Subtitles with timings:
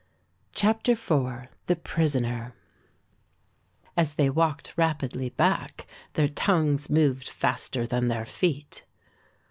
[0.53, 2.55] CHAPTER IV THE PRISONER
[3.95, 8.83] As they walked rapidly back, their tongues moved faster than their feet.